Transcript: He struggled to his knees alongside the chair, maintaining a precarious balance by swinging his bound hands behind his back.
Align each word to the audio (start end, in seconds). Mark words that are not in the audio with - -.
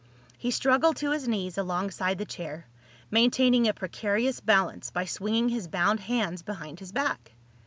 He 0.35 0.49
struggled 0.49 0.95
to 0.95 1.11
his 1.11 1.27
knees 1.27 1.59
alongside 1.59 2.17
the 2.17 2.25
chair, 2.25 2.65
maintaining 3.11 3.67
a 3.67 3.73
precarious 3.75 4.39
balance 4.39 4.89
by 4.89 5.05
swinging 5.05 5.49
his 5.49 5.67
bound 5.67 5.99
hands 5.99 6.41
behind 6.41 6.79
his 6.79 6.91
back. 6.91 7.33